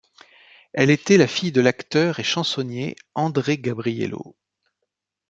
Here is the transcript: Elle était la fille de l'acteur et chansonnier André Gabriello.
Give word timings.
Elle 0.73 0.89
était 0.89 1.17
la 1.19 1.27
fille 1.27 1.51
de 1.51 1.61
l'acteur 1.61 2.19
et 2.19 2.23
chansonnier 2.23 2.95
André 3.13 3.59
Gabriello. 3.59 4.35